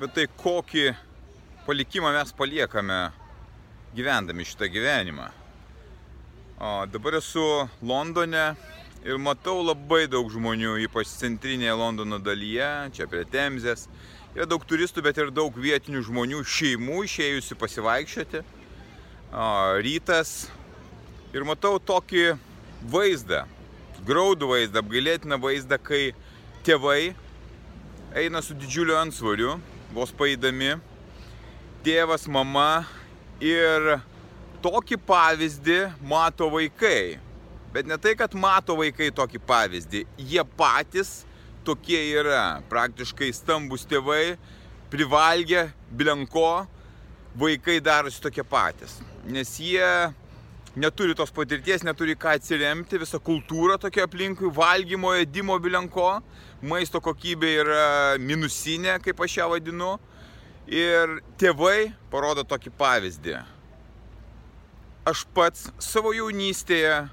[0.00, 0.94] Apie tai, kokį
[1.66, 3.10] palikimą mes paliekame
[3.92, 5.26] gyvendami šitą gyvenimą.
[6.56, 7.42] O dabar esu
[7.84, 8.46] Londone
[9.04, 13.90] ir matau labai daug žmonių, ypač centrinėje Londono dalyje, čia prie Temzės.
[14.32, 18.40] Yra daug turistų, bet ir daug vietinių žmonių, šeimų išėjusių pasivaikščioti.
[18.40, 19.48] O,
[19.84, 20.46] rytas.
[21.36, 22.38] Ir matau tokį
[22.88, 23.42] vaizdą,
[24.08, 26.14] graudų vaizdą, apgailėtiną vaizdą, kai
[26.64, 27.12] tėvai
[28.16, 29.58] eina su didžiuliu ansvariu,
[29.94, 30.76] vos paėdami,
[31.84, 32.84] tėvas, mama
[33.42, 33.96] ir
[34.62, 37.18] tokį pavyzdį mato vaikai.
[37.74, 41.20] Bet ne tai, kad mato vaikai tokį pavyzdį, jie patys
[41.66, 42.60] tokie yra.
[42.70, 44.36] Praktiškai stambus tėvai,
[44.90, 46.64] privalgę, blenko,
[47.38, 48.98] vaikai darosi tokie patys.
[49.26, 49.86] Nes jie
[50.76, 56.20] neturi tos patirties, neturi ką atsiremti, visa kultūra tokia aplinkui, valgymo, edimo bilenko,
[56.62, 57.86] maisto kokybė yra
[58.22, 59.96] minusinė, kaip aš ją vadinu.
[60.70, 63.40] Ir tėvai parodo tokį pavyzdį.
[65.10, 67.08] Aš pats savo jaunystėje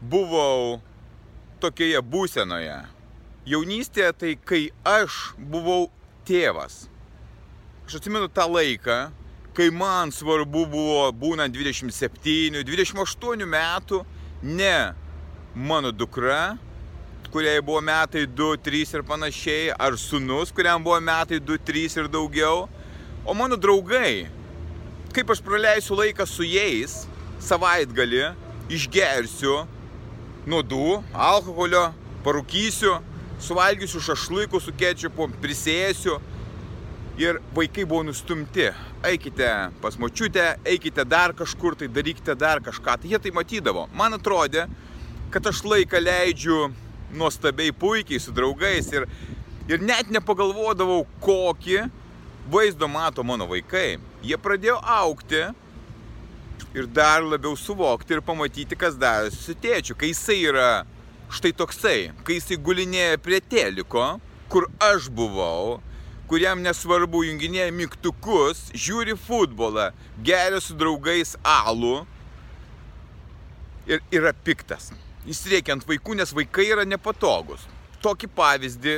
[0.00, 0.80] buvau
[1.62, 2.80] tokioje būsenoje.
[3.46, 5.86] Jaunystėje tai kai aš buvau
[6.26, 6.88] tėvas.
[7.86, 8.96] Aš atsimenu tą laiką,
[9.56, 14.02] kai man svarbu buvo būnant 27, 28 metų,
[14.44, 14.92] ne
[15.56, 16.58] mano dukra,
[17.32, 22.10] kuriai buvo metai 2, 3 ir panašiai, ar sunus, kuriam buvo metai 2, 3 ir
[22.12, 22.66] daugiau,
[23.24, 24.28] o mano draugai,
[25.16, 27.06] kaip aš praleisiu laiką su jais,
[27.40, 28.26] savaitgalį,
[28.76, 29.62] išgersiu
[30.44, 31.86] nuodų, alkoholio,
[32.28, 32.98] parūkysiu,
[33.40, 36.20] suvalgysiu šašlykų su kečiupu, prisėsiu,
[37.18, 38.70] ir vaikai buvo nustumti.
[39.04, 39.48] Eikite
[39.80, 42.98] pas močiutę, eikite dar kažkur, tai darykite dar kažką.
[43.00, 43.86] Tai jie tai matydavo.
[43.96, 44.66] Man atrodė,
[45.30, 46.70] kad aš laiką leidžiu
[47.16, 49.06] nuostabiai puikiai su draugais ir,
[49.68, 51.86] ir net nepagalvodavau, kokį
[52.52, 53.96] vaizdo mato mano vaikai.
[54.26, 55.46] Jie pradėjo aukti
[56.76, 60.70] ir dar labiau suvokti ir pamatyti, kas darosi su tėčiu, kai jisai yra
[61.32, 64.16] štai toksai, kai jisai gulinėja prie teliko,
[64.52, 65.80] kur aš buvau,
[66.30, 69.90] kuriam nesvarbu junginėja mygtukus, žiūri futbolą,
[70.26, 72.00] geria su draugais alų
[73.86, 74.90] ir yra piktas.
[75.26, 77.62] Jis reikia ant vaikų, nes vaikai yra nepatogus.
[78.02, 78.96] Tokį pavyzdį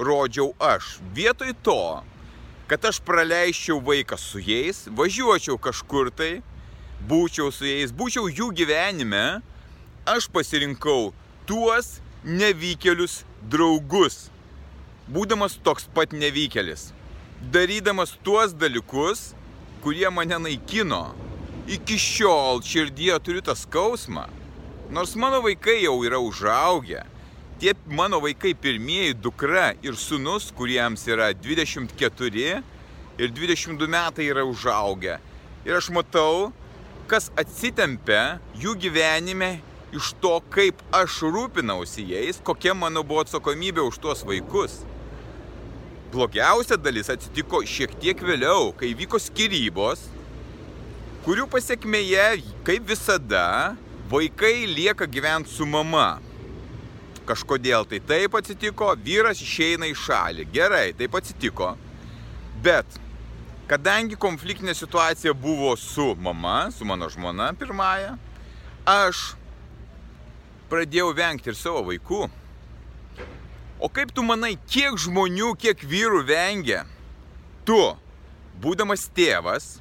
[0.00, 0.96] rodžiau aš.
[1.16, 1.80] Vietoj to,
[2.68, 6.38] kad aš praleisčiau vaiką su jais, važiuočiau kažkur tai,
[7.08, 9.40] būčiau su jais, būčiau jų gyvenime,
[10.08, 11.12] aš pasirinkau
[11.48, 14.26] tuos nevykėlius draugus
[15.12, 16.90] būdamas toks pat nevykėlis,
[17.52, 19.32] darydamas tuos dalykus,
[19.82, 21.14] kurie mane naikino.
[21.68, 24.26] Iki šiol širdyje turiu tą skausmą.
[24.92, 27.02] Nors mano vaikai jau yra užaugę.
[27.60, 32.62] Tie mano vaikai pirmieji dukra ir sunus, kuriems yra 24
[33.18, 35.18] ir 22 metai yra užaugę.
[35.66, 36.52] Ir aš matau,
[37.10, 39.58] kas atsitempia jų gyvenime
[39.92, 44.82] iš to, kaip aš rūpinausi jais, kokia mano buvo atsakomybė už tuos vaikus.
[46.08, 50.06] Blogiausia dalis atsitiko šiek tiek vėliau, kai vyko skirybos,
[51.26, 52.28] kurių pasiekmėje,
[52.64, 53.74] kaip visada,
[54.08, 56.22] vaikai lieka gyventi su mama.
[57.28, 60.48] Kažkodėl tai taip atsitiko, vyras išeina į šalį.
[60.54, 61.74] Gerai, taip atsitiko.
[62.64, 62.96] Bet
[63.68, 68.14] kadangi konfliktinė situacija buvo su mama, su mano žmona pirmąją,
[68.88, 69.34] aš
[70.72, 72.30] pradėjau vengti ir savo vaikų.
[73.80, 76.80] O kaip tu manai, kiek žmonių, kiek vyrų vengia?
[77.62, 77.78] Tu,
[78.58, 79.76] būdamas tėvas,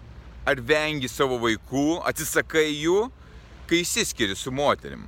[0.46, 3.08] ar vengi savo vaikų, atsisakai jų,
[3.66, 5.08] kai įsiskiri su moterim?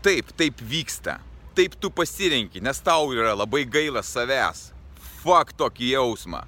[0.00, 1.18] Taip, taip vyksta.
[1.54, 4.70] Taip tu pasirenki, nes tau yra labai gaila savęs.
[5.20, 6.40] Fak tokį jausmą.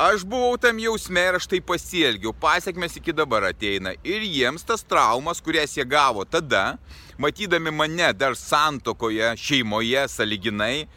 [0.00, 3.92] Aš buvau tam jausme ir aš tai pasielgiau, pasiekmes iki dabar ateina.
[4.02, 6.74] Ir jiems tas traumas, kurias jie gavo tada,
[7.20, 10.88] matydami mane dar santokoje, šeimoje, saliginai,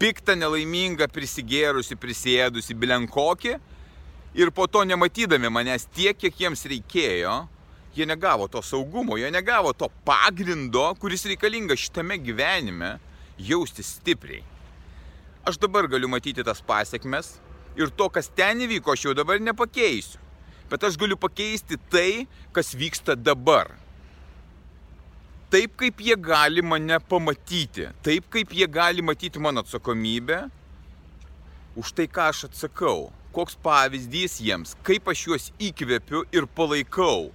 [0.00, 3.56] piktą, nelaimingą, prisigėrusi, prisėdusi, bilenkokį.
[4.40, 7.34] Ir po to nematydami manęs tiek, kiek jiems reikėjo,
[7.96, 12.94] jie negavo to saugumo, jie negavo to pagrindo, kuris reikalingas šitame gyvenime
[13.38, 14.44] jausti stipriai.
[15.48, 17.38] Aš dabar galiu matyti tas pasiekmes,
[17.76, 20.20] ir to, kas ten įvyko, aš jau dabar nepakeisiu.
[20.70, 23.72] Bet aš galiu pakeisti tai, kas vyksta dabar.
[25.50, 30.44] Taip, kaip jie gali mane pamatyti, taip, kaip jie gali matyti mano atsakomybę,
[31.74, 37.32] už tai, ką aš atsakau, koks pavyzdys jiems, kaip aš juos įkvepiu ir palaikau,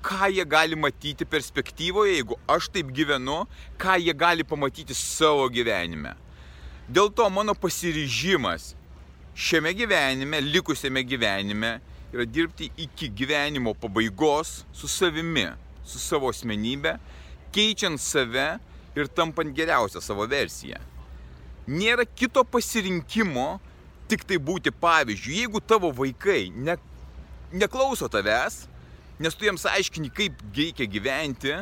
[0.00, 3.42] ką jie gali matyti perspektyvoje, jeigu aš taip gyvenu,
[3.76, 6.16] ką jie gali pamatyti savo gyvenime.
[6.88, 8.72] Dėl to mano pasiryžimas
[9.36, 11.76] šiame gyvenime, likusiame gyvenime
[12.08, 15.50] yra dirbti iki gyvenimo pabaigos su savimi,
[15.84, 16.96] su savo asmenybė,
[17.54, 18.58] keičiant save
[18.96, 20.80] ir tampant geriausią savo versiją.
[21.70, 23.60] Nėra kito pasirinkimo
[24.10, 25.34] tik tai būti pavyzdžių.
[25.38, 26.74] Jeigu tavo vaikai ne,
[27.54, 28.64] neklauso tavęs,
[29.22, 31.54] nes tu jiems aiškini, kaip reikia gyventi,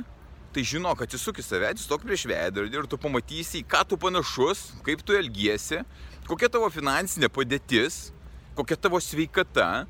[0.55, 5.02] tai žinok, atsisuk į save, atsistok prieš veidrodį ir tu pamatysi, ką tu panašus, kaip
[5.05, 5.82] tu elgiesi,
[6.29, 8.08] kokia tavo finansinė padėtis,
[8.56, 9.87] kokia tavo sveikata,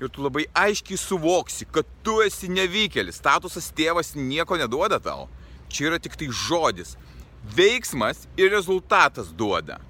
[0.00, 5.26] ir tu labai aiškiai suvoksi, kad tu esi nevykėlis, statusas tėvas nieko neduoda tau.
[5.72, 6.94] Čia yra tik tai žodis.
[7.56, 9.80] Veiksmas ir rezultatas duoda.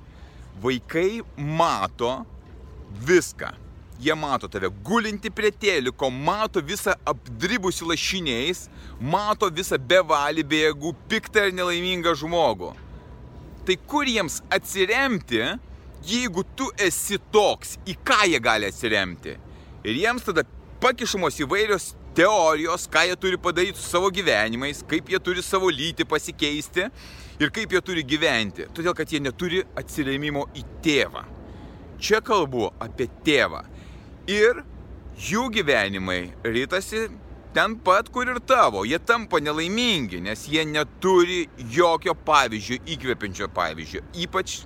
[0.62, 2.24] Vaikai mato
[3.06, 3.52] viską.
[4.00, 8.66] Jie mato tave gulinti prie teliko, mato visą apdribusi lašiniais,
[9.00, 12.74] mato visą bevalį, bėgų, piktą ir nelaimingą žmogų.
[13.66, 15.40] Tai kur jiems atsiremti,
[16.06, 19.38] jeigu tu esi toks, į ką jie gali atsiremti?
[19.86, 20.42] Ir jiems tada
[20.82, 26.06] pakišamos įvairios teorijos, ką jie turi padaryti su savo gyvenimais, kaip jie turi savo lytį
[26.10, 26.88] pasikeisti
[27.38, 28.66] ir kaip jie turi gyventi.
[28.74, 31.22] Todėl, kad jie neturi atsiremimo į tėvą.
[32.02, 33.62] Čia kalbu apie tėvą.
[34.26, 34.64] Ir
[35.28, 37.06] jų gyvenimai rytasi
[37.54, 38.82] ten pat, kur ir tavo.
[38.84, 41.44] Jie tampa nelaimingi, nes jie neturi
[41.78, 44.02] jokio pavyzdžio, įkvepiančio pavyzdžio.
[44.26, 44.58] Ypač,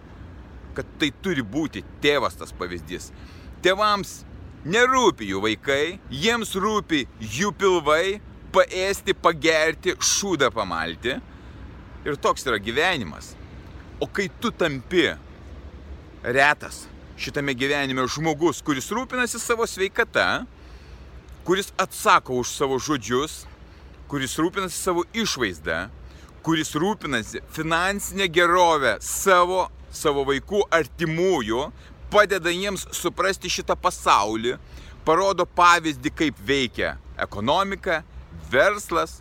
[0.74, 3.12] kad tai turi būti tėvas tas pavyzdys.
[3.60, 4.22] Tėvams
[4.60, 8.20] Nerūpi jų vaikai, jiems rūpi jų pilvai,
[8.52, 11.14] paėsti, pagerti, šūdą pamalti.
[12.04, 13.32] Ir toks yra gyvenimas.
[14.00, 15.06] O kai tu tampi
[16.24, 16.82] retas
[17.20, 20.44] šitame gyvenime žmogus, kuris rūpinasi savo sveikata,
[21.44, 23.46] kuris atsako už savo žodžius,
[24.12, 25.86] kuris rūpinasi savo išvaizdą,
[26.44, 31.64] kuris rūpinasi finansinę gerovę savo, savo vaikų artimųjų,
[32.10, 34.56] padeda jiems suprasti šitą pasaulį,
[35.06, 38.02] parodo pavyzdį, kaip veikia ekonomika,
[38.50, 39.20] verslas,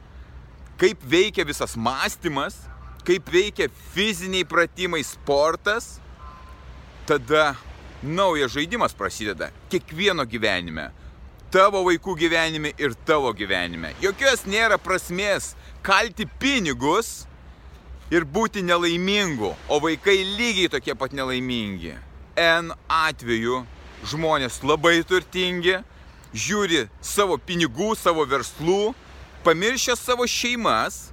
[0.80, 2.58] kaip veikia visas mąstymas,
[3.08, 5.98] kaip veikia fiziniai pratimai, sportas,
[7.08, 7.56] tada
[8.04, 10.90] naujas žaidimas prasideda kiekvieno gyvenime.
[11.50, 13.96] Tavo vaikų gyvenime ir tavo gyvenime.
[14.04, 17.24] Jokios nėra prasmės kalti pinigus
[18.14, 21.96] ir būti nelaimingu, o vaikai lygiai tokie pat nelaimingi.
[22.40, 23.66] N atveju
[24.08, 25.82] žmonės labai turtingi,
[26.32, 28.94] žiūri savo pinigų, savo verslų,
[29.44, 31.10] pamiršę savo šeimas,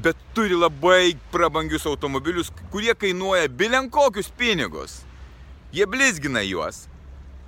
[0.00, 5.00] bet turi labai prabangius automobilius, kurie kainuoja bilenkokius pinigus.
[5.70, 6.88] Jie blizgina juos,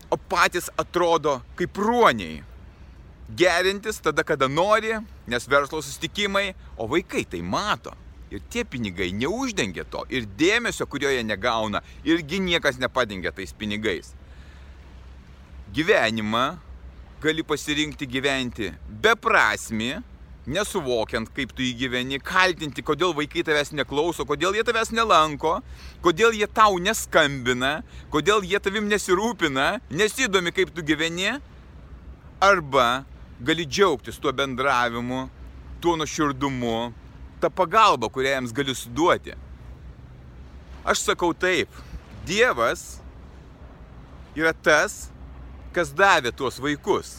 [0.06, 2.44] o patys atrodo kaip ruoniai.
[3.34, 4.92] Gerintis tada, kada nori,
[5.26, 7.96] nes verslo sustikimai, o vaikai tai mato.
[8.32, 10.06] Ir tie pinigai neuždengia to.
[10.08, 14.14] Ir dėmesio, kurio jie negauna, irgi niekas nepadengia tais pinigais.
[15.76, 16.46] Gyvenimą
[17.22, 18.72] gali pasirinkti gyventi
[19.04, 20.00] beprasmi,
[20.46, 25.60] nesuvokiant, kaip tu jį gyveni, kaltinti, kodėl vaikai tavęs neklauso, kodėl jie tavęs nelanko,
[26.02, 31.36] kodėl jie tau neskambina, kodėl jie tavim nesirūpina, nesidomi, kaip tu gyveni,
[32.42, 33.04] arba
[33.42, 35.28] gali džiaugtis tuo bendravimu,
[35.82, 36.92] tuo nuoširdumu,
[37.42, 39.34] ta pagalba, kurią jiems galiu suduoti.
[40.86, 41.70] Aš sakau taip,
[42.26, 43.00] Dievas
[44.38, 45.10] yra tas,
[45.74, 47.16] kas davė tuos vaikus.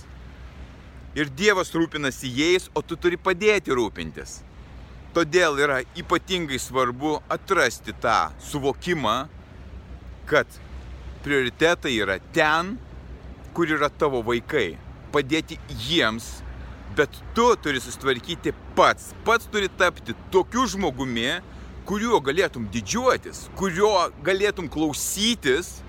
[1.13, 4.39] Ir Dievas rūpinasi jais, o tu turi padėti rūpintis.
[5.13, 9.17] Todėl yra ypatingai svarbu atrasti tą suvokimą,
[10.25, 10.47] kad
[11.25, 12.77] prioritetai yra ten,
[13.53, 14.79] kur yra tavo vaikai.
[15.13, 16.39] Padėti jiems
[16.95, 19.13] Bet tu turi susitvarkyti pats.
[19.25, 21.39] Pats turi tapti tokiu žmogumi,
[21.89, 25.79] kuriuo galėtum didžiuotis, kuriuo galėtum klausytis,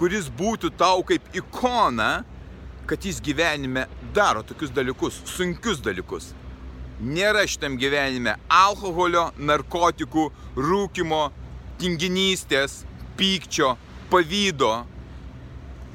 [0.00, 2.24] kuris būtų tau kaip ikona,
[2.90, 3.84] kad jis gyvenime
[4.16, 6.32] daro tokius dalykus, sunkius dalykus.
[7.00, 10.26] Nėra šitam gyvenime alkoholio, narkotikų,
[10.58, 11.28] rūkimo,
[11.78, 12.80] tinginystės,
[13.20, 13.76] pykčio,
[14.10, 14.72] pavydo.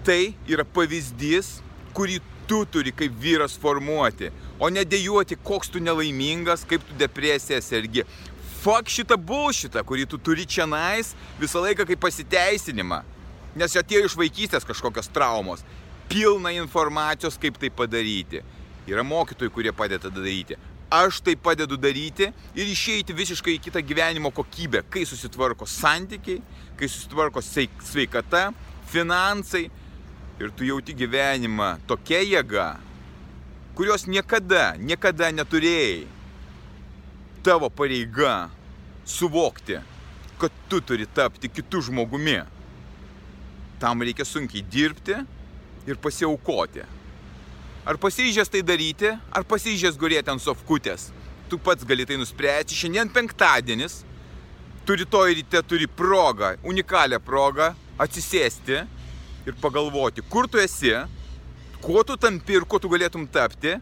[0.07, 1.57] Tai yra pavyzdys,
[1.97, 7.62] kurį tu turi kaip vyras formuoti o ne dėjuoti, koks tu nelaimingas, kaip tu depresiją
[7.63, 8.05] sergi.
[8.63, 13.03] Fak šitą bulšitą, kurį tu turi čia nais visą laiką kaip pasiteisinimą.
[13.55, 15.63] Nes atėjo iš vaikystės kažkokios traumos.
[16.09, 18.41] Pilna informacijos, kaip tai padaryti.
[18.89, 20.57] Yra mokytojai, kurie padeda daryti.
[20.91, 26.43] Aš tai padedu daryti ir išeiti visiškai į kitą gyvenimo kokybę, kai susitvarko santykiai,
[26.77, 28.51] kai susitvarko sveikata,
[28.91, 29.65] finansai
[30.39, 32.67] ir tu jauti gyvenimą tokia jėga,
[33.75, 36.05] kurios niekada, niekada neturėjai.
[37.46, 38.50] Tavo pareiga
[39.05, 39.77] suvokti,
[40.41, 42.39] kad tu turi tapti kitų žmogumi.
[43.79, 45.20] Tam reikia sunkiai dirbti
[45.86, 46.88] ir pasiaukoti.
[47.86, 51.12] Ar pasiryžęs tai daryti, ar pasiryžęs gulėti ant sofkutės.
[51.51, 52.74] Tu pats gali tai nuspręsti.
[52.74, 54.01] Šiandien penktadienis.
[54.86, 58.82] Tu rytoj ryte turi progą, unikalią progą atsisėsti
[59.46, 60.91] ir pagalvoti, kur tu esi,
[61.86, 63.75] kuo tu tampi ir kuo tu galėtum tapti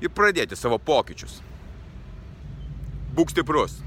[0.00, 1.40] ir pradėti savo pokyčius.
[3.16, 3.80] Būk stiprus.